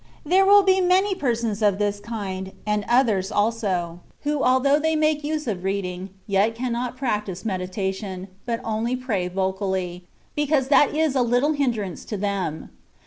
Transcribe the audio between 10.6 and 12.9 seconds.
that is a little hinderance to them.